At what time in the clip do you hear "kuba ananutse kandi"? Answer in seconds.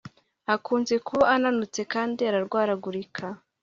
1.07-2.19